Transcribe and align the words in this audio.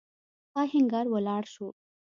آهنګر 0.61 1.05
ولاړ 1.13 1.43
شو. 1.53 1.67